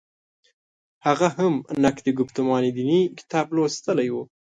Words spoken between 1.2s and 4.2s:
هم «نقد ګفتمان دیني» کتاب لوستلی و.